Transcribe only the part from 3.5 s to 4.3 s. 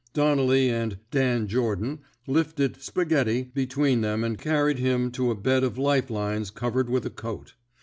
*' between them